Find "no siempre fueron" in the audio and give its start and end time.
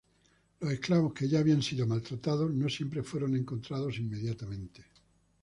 2.49-3.35